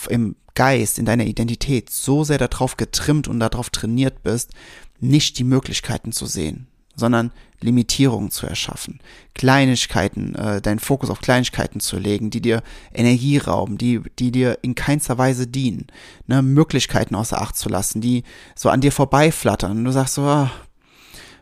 im 0.08 0.34
Geist, 0.54 0.98
in 0.98 1.04
deiner 1.04 1.26
Identität 1.26 1.90
so 1.90 2.24
sehr 2.24 2.38
darauf 2.38 2.78
getrimmt 2.78 3.28
und 3.28 3.38
darauf 3.38 3.68
trainiert 3.68 4.22
bist, 4.22 4.52
nicht 4.98 5.38
die 5.38 5.44
Möglichkeiten 5.44 6.12
zu 6.12 6.24
sehen 6.24 6.68
sondern 6.96 7.30
Limitierungen 7.60 8.30
zu 8.30 8.46
erschaffen, 8.46 9.00
Kleinigkeiten, 9.34 10.34
äh, 10.34 10.60
deinen 10.60 10.78
Fokus 10.78 11.10
auf 11.10 11.20
Kleinigkeiten 11.20 11.80
zu 11.80 11.98
legen, 11.98 12.30
die 12.30 12.40
dir 12.40 12.62
Energie 12.92 13.38
rauben, 13.38 13.78
die, 13.78 14.00
die 14.18 14.30
dir 14.30 14.58
in 14.62 14.74
keinster 14.74 15.18
Weise 15.18 15.46
dienen, 15.46 15.86
ne, 16.26 16.42
Möglichkeiten 16.42 17.14
außer 17.14 17.40
Acht 17.40 17.56
zu 17.56 17.68
lassen, 17.68 18.00
die 18.00 18.24
so 18.54 18.68
an 18.68 18.80
dir 18.80 18.92
vorbeiflattern. 18.92 19.72
Und 19.72 19.84
du 19.84 19.92
sagst 19.92 20.14
so, 20.14 20.22
ah, 20.22 20.50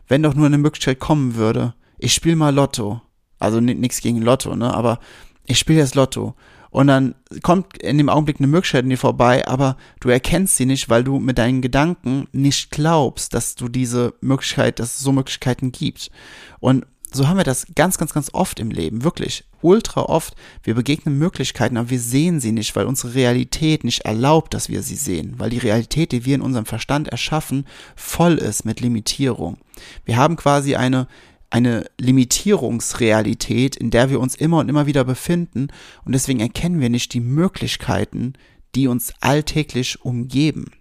wenn 0.07 0.23
doch 0.23 0.35
nur 0.35 0.45
eine 0.45 0.57
Möglichkeit 0.57 0.99
kommen 0.99 1.35
würde, 1.35 1.73
ich 1.97 2.13
spiele 2.13 2.35
mal 2.35 2.53
Lotto. 2.53 3.01
Also 3.39 3.59
nichts 3.59 4.01
gegen 4.01 4.21
Lotto, 4.21 4.55
ne, 4.55 4.73
aber 4.73 4.99
ich 5.45 5.59
spiele 5.59 5.79
jetzt 5.79 5.95
Lotto 5.95 6.35
und 6.75 6.87
dann 6.87 7.15
kommt 7.41 7.77
in 7.77 7.97
dem 7.97 8.09
Augenblick 8.09 8.41
eine 8.41 8.47
Möglichkeit 8.47 8.83
in 8.83 8.89
dir 8.89 8.97
vorbei, 8.97 9.47
aber 9.47 9.77
du 10.01 10.09
erkennst 10.09 10.57
sie 10.57 10.65
nicht, 10.65 10.89
weil 10.89 11.05
du 11.05 11.19
mit 11.19 11.37
deinen 11.37 11.61
Gedanken 11.61 12.27
nicht 12.33 12.69
glaubst, 12.69 13.33
dass 13.33 13.55
du 13.55 13.69
diese 13.69 14.13
Möglichkeit, 14.19 14.79
dass 14.79 14.97
es 14.97 14.99
so 14.99 15.13
Möglichkeiten 15.13 15.71
gibt. 15.71 16.11
Und 16.59 16.85
so 17.13 17.29
haben 17.29 17.37
wir 17.37 17.45
das 17.45 17.67
ganz, 17.75 17.97
ganz, 17.97 18.13
ganz 18.13 18.29
oft 18.33 18.59
im 18.59 18.71
Leben, 18.71 19.05
wirklich, 19.05 19.45
ultra 19.61 20.01
oft. 20.01 20.35
Wir 20.63 20.75
begegnen 20.75 21.17
Möglichkeiten, 21.17 21.77
aber 21.77 21.91
wir 21.91 21.99
sehen 22.01 22.41
sie 22.41 22.51
nicht, 22.51 22.75
weil 22.75 22.87
unsere 22.87 23.13
Realität 23.13 23.85
nicht 23.85 24.01
erlaubt, 24.01 24.53
dass 24.53 24.67
wir 24.67 24.81
sie 24.81 24.97
sehen, 24.97 25.35
weil 25.37 25.51
die 25.51 25.59
Realität, 25.59 26.11
die 26.11 26.25
wir 26.25 26.35
in 26.35 26.41
unserem 26.41 26.65
Verstand 26.65 27.07
erschaffen, 27.07 27.65
voll 27.95 28.33
ist 28.33 28.65
mit 28.65 28.81
Limitierung. 28.81 29.59
Wir 30.03 30.17
haben 30.17 30.35
quasi 30.35 30.75
eine 30.75 31.07
eine 31.49 31.85
Limitierungsrealität, 31.99 33.75
in 33.75 33.91
der 33.91 34.09
wir 34.09 34.19
uns 34.19 34.35
immer 34.35 34.59
und 34.59 34.69
immer 34.69 34.85
wieder 34.85 35.03
befinden 35.03 35.67
und 36.03 36.13
deswegen 36.13 36.39
erkennen 36.39 36.79
wir 36.79 36.89
nicht 36.89 37.13
die 37.13 37.19
Möglichkeiten, 37.19 38.33
die 38.75 38.87
uns 38.87 39.13
alltäglich 39.21 40.03
umgeben. 40.03 40.71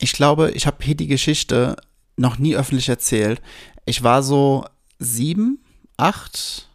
Ich 0.00 0.12
glaube, 0.12 0.50
ich 0.52 0.66
habe 0.66 0.84
hier 0.84 0.94
die 0.94 1.06
Geschichte 1.06 1.76
noch 2.16 2.38
nie 2.38 2.56
öffentlich 2.56 2.88
erzählt. 2.88 3.40
Ich 3.86 4.02
war 4.02 4.22
so 4.22 4.64
sieben, 4.98 5.64
acht, 5.96 6.67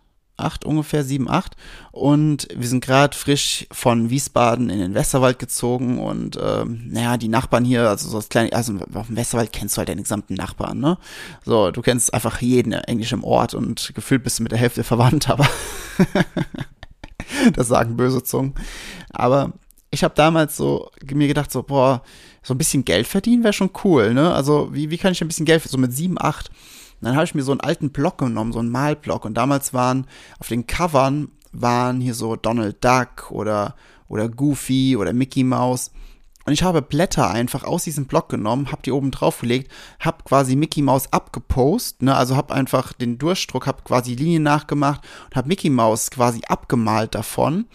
8 0.43 0.65
ungefähr, 0.65 1.03
7, 1.03 1.29
8. 1.29 1.55
Und 1.91 2.47
wir 2.55 2.67
sind 2.67 2.83
gerade 2.83 3.15
frisch 3.15 3.67
von 3.71 4.09
Wiesbaden 4.09 4.69
in 4.69 4.79
den 4.79 4.93
Westerwald 4.93 5.39
gezogen 5.39 6.00
und 6.00 6.38
ähm, 6.41 6.89
naja, 6.89 7.17
die 7.17 7.27
Nachbarn 7.27 7.65
hier, 7.65 7.89
also 7.89 8.09
so 8.09 8.17
das 8.17 8.29
kleine, 8.29 8.53
also 8.53 8.73
auf 8.93 9.07
dem 9.07 9.15
Westerwald 9.15 9.51
kennst 9.53 9.75
du 9.75 9.79
halt 9.79 9.89
deine 9.89 10.01
gesamten 10.01 10.33
Nachbarn, 10.33 10.79
ne? 10.79 10.97
So, 11.45 11.71
du 11.71 11.81
kennst 11.81 12.13
einfach 12.13 12.41
jeden 12.41 12.73
englischen 12.73 13.23
Ort 13.23 13.53
und 13.53 13.91
gefühlt 13.95 14.23
bist 14.23 14.39
du 14.39 14.43
mit 14.43 14.51
der 14.51 14.59
Hälfte 14.59 14.83
verwandt, 14.83 15.29
aber 15.29 15.47
das 17.55 17.67
sagen 17.67 17.97
böse 17.97 18.23
Zungen. 18.23 18.53
Aber 19.09 19.53
ich 19.91 20.03
habe 20.03 20.15
damals 20.15 20.57
so 20.57 20.89
mir 21.12 21.27
gedacht, 21.27 21.51
so, 21.51 21.63
boah, 21.63 22.01
so 22.41 22.53
ein 22.53 22.57
bisschen 22.57 22.83
Geld 22.83 23.07
verdienen 23.07 23.43
wäre 23.43 23.53
schon 23.53 23.69
cool, 23.83 24.13
ne? 24.13 24.33
Also, 24.33 24.73
wie, 24.73 24.89
wie 24.89 24.97
kann 24.97 25.12
ich 25.12 25.21
ein 25.21 25.27
bisschen 25.27 25.45
Geld, 25.45 25.63
so 25.63 25.77
mit 25.77 25.93
7, 25.93 26.17
8 26.19 26.51
dann 27.03 27.15
habe 27.15 27.25
ich 27.25 27.36
mir 27.36 27.43
so 27.43 27.51
einen 27.51 27.62
alten 27.62 27.91
Block 27.91 28.17
genommen, 28.19 28.53
so 28.53 28.60
einen 28.60 28.69
Malblock. 28.69 29.25
Und 29.25 29.36
damals 29.36 29.74
waren 29.74 30.07
auf 30.39 30.48
den 30.48 30.67
Covern 30.67 31.29
waren 31.51 32.01
hier 32.01 32.15
so 32.15 32.36
Donald 32.36 32.83
Duck 32.83 33.31
oder, 33.31 33.75
oder 34.07 34.27
Goofy 34.27 34.98
oder 34.98 35.13
Mickey 35.13 35.43
Mouse. 35.43 35.91
Und 36.45 36.51
ich 36.51 36.63
habe 36.63 36.81
Blätter 36.81 37.29
einfach 37.29 37.63
aus 37.63 37.86
diesem 37.86 38.05
Block 38.05 38.27
genommen, 38.27 38.72
habe 38.72 38.81
die 38.81 38.91
oben 38.91 39.12
drauf 39.12 39.39
gelegt, 39.39 39.72
habe 40.01 40.24
quasi 40.25 40.57
Mickey 40.57 40.81
Mouse 40.81 41.12
abgepost, 41.13 42.01
ne, 42.01 42.13
also 42.13 42.36
habe 42.36 42.53
einfach 42.53 42.91
den 42.91 43.17
Durchdruck, 43.17 43.65
habe 43.65 43.83
quasi 43.83 44.13
Linien 44.15 44.43
nachgemacht 44.43 45.01
und 45.29 45.38
habe 45.38 45.48
Mickey 45.48 45.69
Mouse 45.69 46.12
quasi 46.12 46.41
abgemalt 46.48 47.15
davon 47.15 47.65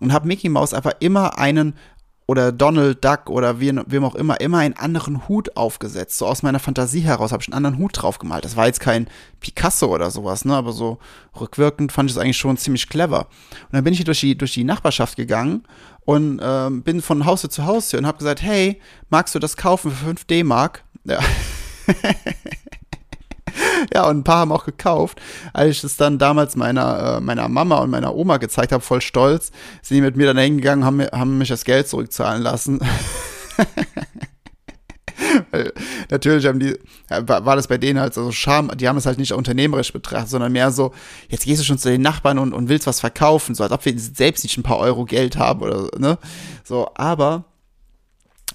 und 0.00 0.12
habe 0.12 0.26
Mickey 0.26 0.48
Mouse 0.48 0.74
einfach 0.74 0.94
immer 0.98 1.38
einen 1.38 1.74
oder 2.26 2.50
Donald 2.50 3.04
Duck 3.04 3.30
oder 3.30 3.60
wem, 3.60 3.82
wem 3.86 4.04
auch 4.04 4.16
immer, 4.16 4.40
immer 4.40 4.58
einen 4.58 4.76
anderen 4.76 5.28
Hut 5.28 5.56
aufgesetzt. 5.56 6.18
So 6.18 6.26
aus 6.26 6.42
meiner 6.42 6.58
Fantasie 6.58 7.00
heraus 7.00 7.30
habe 7.30 7.42
ich 7.42 7.48
einen 7.48 7.54
anderen 7.54 7.78
Hut 7.78 7.92
drauf 7.94 8.18
gemalt. 8.18 8.44
Das 8.44 8.56
war 8.56 8.66
jetzt 8.66 8.80
kein 8.80 9.06
Picasso 9.40 9.94
oder 9.94 10.10
sowas, 10.10 10.44
ne? 10.44 10.54
Aber 10.54 10.72
so 10.72 10.98
rückwirkend 11.40 11.92
fand 11.92 12.10
ich 12.10 12.16
es 12.16 12.20
eigentlich 12.20 12.36
schon 12.36 12.56
ziemlich 12.56 12.88
clever. 12.88 13.20
Und 13.20 13.72
dann 13.72 13.84
bin 13.84 13.92
ich 13.92 14.00
hier 14.00 14.06
durch 14.06 14.20
die, 14.20 14.36
durch 14.36 14.54
die 14.54 14.64
Nachbarschaft 14.64 15.16
gegangen 15.16 15.62
und 16.04 16.40
ähm, 16.42 16.82
bin 16.82 17.00
von 17.00 17.24
Haustür 17.24 17.50
zu 17.50 17.64
Haustür 17.64 18.00
und 18.00 18.06
habe 18.06 18.18
gesagt, 18.18 18.42
hey, 18.42 18.80
magst 19.08 19.34
du 19.34 19.38
das 19.38 19.56
kaufen 19.56 19.92
für 19.92 20.06
5 20.06 20.24
D-Mark? 20.24 20.82
Ja. 21.04 21.20
ja, 23.94 24.08
und 24.08 24.18
ein 24.18 24.24
paar 24.24 24.38
haben 24.38 24.52
auch 24.52 24.64
gekauft. 24.64 25.20
Als 25.52 25.76
ich 25.76 25.84
es 25.84 25.96
dann 25.96 26.18
damals 26.18 26.56
meiner, 26.56 27.16
äh, 27.16 27.20
meiner 27.20 27.48
Mama 27.48 27.78
und 27.78 27.90
meiner 27.90 28.14
Oma 28.14 28.38
gezeigt 28.38 28.72
habe, 28.72 28.82
voll 28.82 29.00
stolz, 29.00 29.50
sind 29.82 29.96
die 29.96 30.00
mit 30.00 30.16
mir 30.16 30.26
dann 30.26 30.38
hingegangen, 30.38 30.84
haben, 30.84 31.02
haben 31.02 31.38
mich 31.38 31.48
das 31.48 31.64
Geld 31.64 31.88
zurückzahlen 31.88 32.42
lassen. 32.42 32.80
Natürlich 36.10 36.46
haben 36.46 36.60
die, 36.60 36.78
war 37.08 37.56
das 37.56 37.68
bei 37.68 37.78
denen 37.78 37.98
halt 38.00 38.14
so 38.14 38.30
Scham, 38.32 38.70
die 38.76 38.88
haben 38.88 38.96
es 38.96 39.06
halt 39.06 39.18
nicht 39.18 39.32
unternehmerisch 39.32 39.92
betrachtet, 39.92 40.28
sondern 40.30 40.52
mehr 40.52 40.70
so, 40.70 40.92
jetzt 41.28 41.44
gehst 41.44 41.60
du 41.60 41.64
schon 41.64 41.78
zu 41.78 41.90
den 41.90 42.02
Nachbarn 42.02 42.38
und, 42.38 42.52
und 42.52 42.68
willst 42.68 42.86
was 42.86 43.00
verkaufen, 43.00 43.54
so 43.54 43.62
als 43.62 43.72
ob 43.72 43.84
wir 43.84 43.98
selbst 43.98 44.44
nicht 44.44 44.58
ein 44.58 44.62
paar 44.62 44.78
Euro 44.78 45.04
Geld 45.04 45.36
haben 45.36 45.62
oder 45.62 45.88
ne. 45.98 46.18
So, 46.64 46.90
aber 46.94 47.44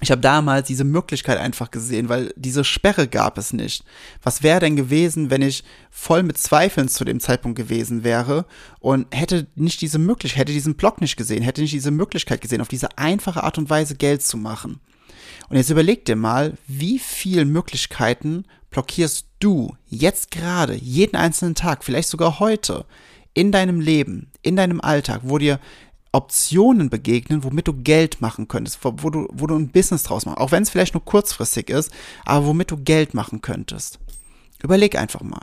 ich 0.00 0.10
habe 0.10 0.20
damals 0.20 0.66
diese 0.66 0.84
Möglichkeit 0.84 1.38
einfach 1.38 1.70
gesehen, 1.70 2.08
weil 2.08 2.32
diese 2.36 2.64
Sperre 2.64 3.06
gab 3.06 3.38
es 3.38 3.52
nicht. 3.52 3.84
Was 4.22 4.42
wäre 4.42 4.60
denn 4.60 4.74
gewesen, 4.74 5.30
wenn 5.30 5.42
ich 5.42 5.62
voll 5.90 6.24
mit 6.24 6.38
Zweifeln 6.38 6.88
zu 6.88 7.04
dem 7.04 7.20
Zeitpunkt 7.20 7.56
gewesen 7.56 8.02
wäre 8.02 8.46
und 8.80 9.06
hätte 9.14 9.46
nicht 9.54 9.80
diese 9.80 9.98
Möglichkeit, 9.98 10.40
hätte 10.40 10.52
diesen 10.52 10.74
Blog 10.74 11.00
nicht 11.00 11.16
gesehen, 11.16 11.42
hätte 11.42 11.60
nicht 11.60 11.74
diese 11.74 11.92
Möglichkeit 11.92 12.40
gesehen, 12.40 12.60
auf 12.60 12.68
diese 12.68 12.98
einfache 12.98 13.44
Art 13.44 13.58
und 13.58 13.70
Weise 13.70 13.94
Geld 13.94 14.22
zu 14.22 14.36
machen. 14.36 14.80
Und 15.48 15.56
jetzt 15.56 15.70
überleg 15.70 16.04
dir 16.04 16.16
mal, 16.16 16.54
wie 16.66 16.98
viele 16.98 17.44
Möglichkeiten 17.44 18.44
blockierst 18.70 19.26
du 19.38 19.76
jetzt 19.86 20.30
gerade, 20.30 20.74
jeden 20.74 21.14
einzelnen 21.14 21.54
Tag, 21.54 21.84
vielleicht 21.84 22.08
sogar 22.08 22.40
heute, 22.40 22.86
in 23.34 23.52
deinem 23.52 23.80
Leben, 23.80 24.30
in 24.42 24.56
deinem 24.56 24.80
Alltag, 24.80 25.20
wo 25.24 25.38
dir 25.38 25.58
Optionen 26.12 26.90
begegnen, 26.90 27.42
womit 27.42 27.68
du 27.68 27.72
Geld 27.72 28.20
machen 28.20 28.46
könntest, 28.46 28.78
wo 28.82 29.10
du, 29.10 29.28
wo 29.32 29.46
du 29.46 29.56
ein 29.56 29.68
Business 29.68 30.02
draus 30.02 30.26
machst, 30.26 30.38
auch 30.38 30.52
wenn 30.52 30.62
es 30.62 30.70
vielleicht 30.70 30.94
nur 30.94 31.04
kurzfristig 31.04 31.70
ist, 31.70 31.90
aber 32.24 32.46
womit 32.46 32.70
du 32.70 32.76
Geld 32.76 33.14
machen 33.14 33.40
könntest. 33.40 33.98
Überleg 34.62 34.96
einfach 34.96 35.22
mal. 35.22 35.40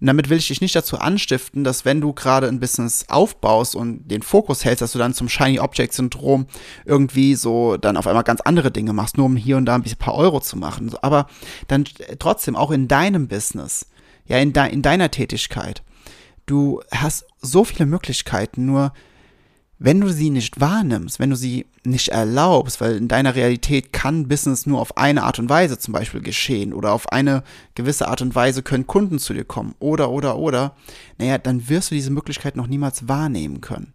Und 0.00 0.08
damit 0.08 0.28
will 0.28 0.38
ich 0.38 0.48
dich 0.48 0.60
nicht 0.60 0.74
dazu 0.74 0.98
anstiften, 0.98 1.62
dass 1.62 1.84
wenn 1.84 2.00
du 2.00 2.12
gerade 2.12 2.48
ein 2.48 2.58
Business 2.58 3.04
aufbaust 3.08 3.76
und 3.76 4.08
den 4.08 4.22
Fokus 4.22 4.64
hältst, 4.64 4.82
dass 4.82 4.92
du 4.92 4.98
dann 4.98 5.14
zum 5.14 5.28
Shiny 5.28 5.60
Object 5.60 5.92
Syndrom 5.92 6.46
irgendwie 6.84 7.36
so 7.36 7.76
dann 7.76 7.96
auf 7.96 8.08
einmal 8.08 8.24
ganz 8.24 8.40
andere 8.40 8.72
Dinge 8.72 8.92
machst, 8.92 9.16
nur 9.16 9.26
um 9.26 9.36
hier 9.36 9.56
und 9.56 9.66
da 9.66 9.76
ein 9.76 9.84
paar 9.98 10.16
Euro 10.16 10.40
zu 10.40 10.56
machen. 10.56 10.92
Aber 11.00 11.28
dann 11.68 11.84
trotzdem 12.18 12.56
auch 12.56 12.72
in 12.72 12.88
deinem 12.88 13.28
Business, 13.28 13.86
ja, 14.26 14.38
in, 14.38 14.52
de 14.52 14.72
in 14.72 14.82
deiner 14.82 15.10
Tätigkeit. 15.12 15.82
Du 16.46 16.80
hast 16.90 17.26
so 17.40 17.64
viele 17.64 17.86
Möglichkeiten, 17.86 18.66
nur 18.66 18.92
wenn 19.78 20.00
du 20.00 20.08
sie 20.08 20.30
nicht 20.30 20.58
wahrnimmst, 20.58 21.18
wenn 21.18 21.30
du 21.30 21.36
sie 21.36 21.66
nicht 21.84 22.08
erlaubst, 22.08 22.80
weil 22.80 22.96
in 22.96 23.08
deiner 23.08 23.34
Realität 23.34 23.92
kann 23.92 24.28
Business 24.28 24.64
nur 24.64 24.80
auf 24.80 24.96
eine 24.96 25.22
Art 25.24 25.38
und 25.38 25.50
Weise 25.50 25.78
zum 25.78 25.92
Beispiel 25.92 26.22
geschehen 26.22 26.72
oder 26.72 26.92
auf 26.92 27.12
eine 27.12 27.42
gewisse 27.74 28.08
Art 28.08 28.22
und 28.22 28.34
Weise 28.34 28.62
können 28.62 28.86
Kunden 28.86 29.18
zu 29.18 29.34
dir 29.34 29.44
kommen 29.44 29.74
oder, 29.78 30.10
oder, 30.10 30.38
oder, 30.38 30.74
naja, 31.18 31.38
dann 31.38 31.68
wirst 31.68 31.90
du 31.90 31.94
diese 31.94 32.10
Möglichkeit 32.10 32.56
noch 32.56 32.66
niemals 32.66 33.06
wahrnehmen 33.08 33.60
können. 33.60 33.92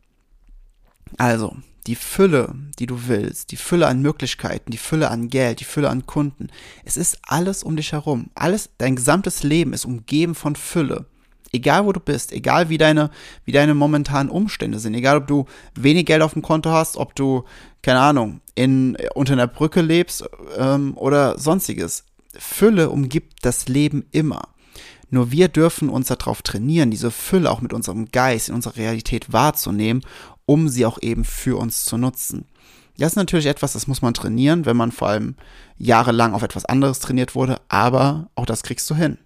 Also, 1.17 1.57
die 1.87 1.95
Fülle, 1.95 2.53
die 2.77 2.85
du 2.85 3.07
willst, 3.07 3.51
die 3.51 3.57
Fülle 3.57 3.87
an 3.87 4.01
Möglichkeiten, 4.01 4.71
die 4.71 4.77
Fülle 4.77 5.09
an 5.09 5.29
Geld, 5.29 5.59
die 5.59 5.65
Fülle 5.65 5.89
an 5.89 6.05
Kunden, 6.05 6.49
es 6.85 6.95
ist 6.95 7.17
alles 7.23 7.63
um 7.63 7.75
dich 7.75 7.91
herum. 7.91 8.29
Alles, 8.35 8.69
dein 8.77 8.95
gesamtes 8.95 9.41
Leben 9.41 9.73
ist 9.73 9.85
umgeben 9.85 10.35
von 10.35 10.55
Fülle. 10.55 11.07
Egal 11.53 11.85
wo 11.85 11.91
du 11.91 11.99
bist, 11.99 12.31
egal 12.31 12.69
wie 12.69 12.77
deine, 12.77 13.09
wie 13.43 13.51
deine 13.51 13.73
momentanen 13.73 14.31
Umstände 14.31 14.79
sind, 14.79 14.93
egal 14.93 15.17
ob 15.17 15.27
du 15.27 15.45
wenig 15.75 16.05
Geld 16.05 16.21
auf 16.21 16.33
dem 16.33 16.41
Konto 16.41 16.69
hast, 16.71 16.95
ob 16.95 17.15
du, 17.15 17.43
keine 17.81 17.99
Ahnung, 17.99 18.39
in, 18.55 18.97
unter 19.15 19.33
einer 19.33 19.47
Brücke 19.47 19.81
lebst 19.81 20.23
ähm, 20.57 20.95
oder 20.95 21.37
sonstiges. 21.37 22.05
Fülle 22.37 22.89
umgibt 22.89 23.39
das 23.45 23.67
Leben 23.67 24.05
immer. 24.11 24.43
Nur 25.09 25.31
wir 25.31 25.49
dürfen 25.49 25.89
uns 25.89 26.07
darauf 26.07 26.41
trainieren, 26.41 26.89
diese 26.89 27.11
Fülle 27.11 27.51
auch 27.51 27.59
mit 27.59 27.73
unserem 27.73 28.05
Geist 28.05 28.47
in 28.47 28.55
unserer 28.55 28.77
Realität 28.77 29.33
wahrzunehmen, 29.33 30.03
um 30.45 30.69
sie 30.69 30.85
auch 30.85 30.99
eben 31.01 31.25
für 31.25 31.57
uns 31.57 31.83
zu 31.83 31.97
nutzen. 31.97 32.45
Das 32.97 33.13
ist 33.13 33.17
natürlich 33.17 33.47
etwas, 33.47 33.73
das 33.73 33.87
muss 33.87 34.01
man 34.01 34.13
trainieren, 34.13 34.65
wenn 34.65 34.77
man 34.77 34.91
vor 34.91 35.09
allem 35.09 35.35
jahrelang 35.77 36.33
auf 36.33 36.43
etwas 36.43 36.65
anderes 36.65 36.99
trainiert 36.99 37.35
wurde, 37.35 37.59
aber 37.67 38.29
auch 38.35 38.45
das 38.45 38.63
kriegst 38.63 38.89
du 38.89 38.95
hin. 38.95 39.17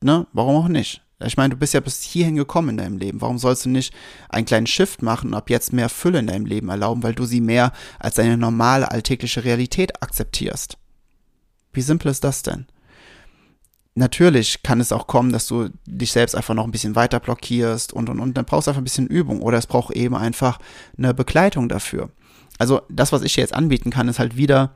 Ne? 0.00 0.26
Warum 0.32 0.56
auch 0.56 0.68
nicht? 0.68 1.02
Ich 1.24 1.36
meine, 1.36 1.50
du 1.50 1.56
bist 1.56 1.74
ja 1.74 1.80
bis 1.80 2.02
hierhin 2.02 2.36
gekommen 2.36 2.70
in 2.70 2.76
deinem 2.78 2.98
Leben. 2.98 3.20
Warum 3.20 3.38
sollst 3.38 3.66
du 3.66 3.68
nicht 3.68 3.92
einen 4.30 4.46
kleinen 4.46 4.66
Shift 4.66 5.02
machen 5.02 5.28
und 5.28 5.34
ab 5.34 5.50
jetzt 5.50 5.72
mehr 5.72 5.88
Fülle 5.88 6.18
in 6.18 6.26
deinem 6.26 6.46
Leben 6.46 6.70
erlauben, 6.70 7.02
weil 7.02 7.14
du 7.14 7.24
sie 7.24 7.40
mehr 7.40 7.72
als 7.98 8.14
deine 8.14 8.38
normale 8.38 8.90
alltägliche 8.90 9.44
Realität 9.44 10.02
akzeptierst? 10.02 10.78
Wie 11.72 11.82
simpel 11.82 12.10
ist 12.10 12.24
das 12.24 12.42
denn? 12.42 12.66
Natürlich 13.94 14.62
kann 14.62 14.80
es 14.80 14.92
auch 14.92 15.06
kommen, 15.06 15.32
dass 15.32 15.46
du 15.46 15.68
dich 15.84 16.12
selbst 16.12 16.34
einfach 16.34 16.54
noch 16.54 16.64
ein 16.64 16.70
bisschen 16.70 16.96
weiter 16.96 17.20
blockierst 17.20 17.92
und 17.92 18.08
und 18.08 18.20
und. 18.20 18.34
Dann 18.34 18.44
brauchst 18.44 18.66
du 18.66 18.70
einfach 18.70 18.80
ein 18.80 18.84
bisschen 18.84 19.08
Übung 19.08 19.42
oder 19.42 19.58
es 19.58 19.66
braucht 19.66 19.94
eben 19.94 20.14
einfach 20.14 20.58
eine 20.96 21.12
Begleitung 21.12 21.68
dafür. 21.68 22.10
Also 22.58 22.82
das, 22.88 23.12
was 23.12 23.22
ich 23.22 23.34
dir 23.34 23.40
jetzt 23.42 23.54
anbieten 23.54 23.90
kann, 23.90 24.08
ist 24.08 24.18
halt 24.18 24.36
wieder 24.36 24.74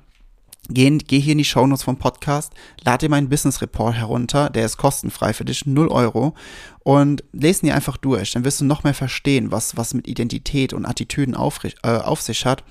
Geh, 0.70 0.96
geh 0.96 1.20
hier 1.20 1.32
in 1.32 1.38
die 1.38 1.44
Shownotes 1.44 1.82
vom 1.82 1.98
Podcast, 1.98 2.54
lad 2.82 3.02
dir 3.02 3.10
meinen 3.10 3.28
Business 3.28 3.60
Report 3.60 3.94
herunter, 3.94 4.48
der 4.48 4.64
ist 4.64 4.78
kostenfrei 4.78 5.34
für 5.34 5.44
dich, 5.44 5.66
0 5.66 5.88
Euro 5.88 6.34
und 6.82 7.22
lesen 7.32 7.66
ihn 7.66 7.72
einfach 7.72 7.98
durch, 7.98 8.32
dann 8.32 8.46
wirst 8.46 8.62
du 8.62 8.64
noch 8.64 8.82
mehr 8.82 8.94
verstehen, 8.94 9.50
was, 9.50 9.76
was 9.76 9.92
mit 9.92 10.08
Identität 10.08 10.72
und 10.72 10.86
Attitüden 10.86 11.34
auf, 11.34 11.60
äh, 11.64 11.70
auf 11.82 12.22
sich 12.22 12.46
hat. 12.46 12.64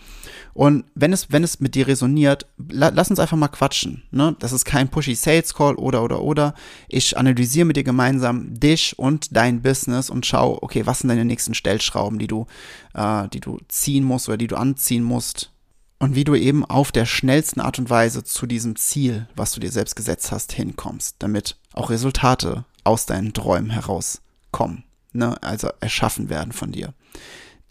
Und 0.56 0.86
wenn 0.96 1.14
es, 1.14 1.32
wenn 1.32 1.44
es 1.44 1.60
mit 1.60 1.76
dir 1.76 1.88
resoniert, 1.88 2.48
la, 2.58 2.90
lass 2.90 3.12
uns 3.12 3.20
einfach 3.20 3.38
mal 3.38 3.48
quatschen, 3.48 4.02
ne? 4.10 4.36
das 4.40 4.54
ist 4.54 4.66
kein 4.66 4.90
pushy 4.90 5.14
Sales 5.14 5.54
Call 5.54 5.76
oder, 5.76 6.02
oder, 6.02 6.24
oder, 6.24 6.56
ich 6.88 7.16
analysiere 7.16 7.66
mit 7.66 7.78
dir 7.78 7.84
gemeinsam 7.84 8.60
dich 8.60 8.98
und 8.98 9.36
dein 9.36 9.62
Business 9.62 10.10
und 10.10 10.26
schau, 10.26 10.58
okay, 10.64 10.88
was 10.88 11.00
sind 11.00 11.10
deine 11.10 11.26
nächsten 11.26 11.54
Stellschrauben, 11.54 12.18
die 12.18 12.28
du, 12.28 12.48
äh, 12.96 13.28
die 13.30 13.40
du 13.40 13.60
ziehen 13.68 14.04
musst 14.04 14.30
oder 14.30 14.38
die 14.38 14.48
du 14.48 14.56
anziehen 14.56 15.04
musst, 15.04 15.53
und 16.00 16.16
wie 16.16 16.24
du 16.24 16.36
eben 16.36 16.66
auf 16.66 16.92
der 16.92 17.06
schnellsten 17.06 17.62
Art 17.62 17.80
und 17.80 17.90
Weise 17.90 18.24
zu 18.24 18.46
diesem 18.46 18.76
Ziel, 18.76 19.28
was 19.36 19.52
du 19.52 19.60
dir 19.60 19.72
selbst 19.72 19.96
gesetzt 19.96 20.32
hast, 20.32 20.52
hinkommst, 20.52 21.16
damit 21.20 21.58
auch 21.74 21.90
Resultate 21.90 22.66
aus 22.84 23.06
deinen 23.06 23.34
Träumen 23.34 23.70
herauskommen, 23.70 24.84
ne? 25.14 25.42
also 25.42 25.70
erschaffen 25.80 26.30
werden 26.30 26.52
von 26.52 26.72
dir. 26.72 26.94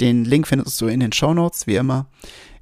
Den 0.00 0.24
Link 0.24 0.48
findest 0.48 0.80
du 0.80 0.86
in 0.86 1.00
den 1.00 1.12
Show 1.12 1.34
Notes, 1.34 1.66
wie 1.66 1.76
immer. 1.76 2.06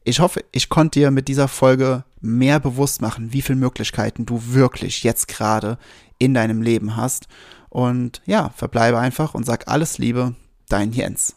Ich 0.03 0.21
hoffe, 0.21 0.45
ich 0.53 0.69
konnte 0.69 0.99
dir 0.99 1.11
mit 1.11 1.29
dieser 1.29 1.47
Folge 1.47 2.05
mehr 2.21 2.59
bewusst 2.59 3.01
machen, 3.03 3.33
wie 3.33 3.43
viele 3.43 3.59
Möglichkeiten 3.59 4.27
du 4.27 4.43
wirklich 4.53 5.03
jetzt 5.05 5.29
gerade 5.29 5.79
in 6.19 6.35
deinem 6.35 6.63
Leben 6.63 6.97
hast. 6.97 7.29
Und 7.69 8.21
ja, 8.27 8.51
verbleibe 8.51 8.99
einfach 8.99 9.35
und 9.35 9.47
sag 9.47 9.69
alles 9.69 9.99
Liebe, 9.99 10.35
dein 10.69 10.93
Jens. 10.93 11.37